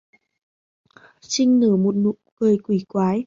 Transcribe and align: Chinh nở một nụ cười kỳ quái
Chinh 1.21 1.59
nở 1.59 1.77
một 1.77 1.95
nụ 1.95 2.13
cười 2.35 2.57
kỳ 2.67 2.79
quái 2.87 3.19